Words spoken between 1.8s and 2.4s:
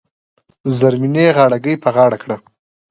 په غاړه کړه.